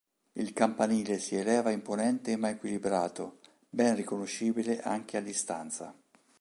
[0.33, 3.37] Il campanile si eleva imponente ma equilibrato,
[3.69, 5.93] ben riconoscibile anche a distanza.